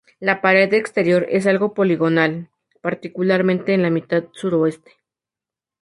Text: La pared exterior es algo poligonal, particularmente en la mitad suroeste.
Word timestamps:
La 0.19 0.41
pared 0.41 0.73
exterior 0.73 1.27
es 1.29 1.45
algo 1.45 1.75
poligonal, 1.75 2.49
particularmente 2.81 3.75
en 3.75 3.83
la 3.83 3.91
mitad 3.91 4.23
suroeste. 4.31 4.93